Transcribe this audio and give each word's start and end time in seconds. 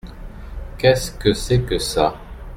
Qu’est-ce 0.79 1.11
que 1.11 1.31
c’est 1.31 1.61
que 1.61 1.77
ça! 1.77 2.17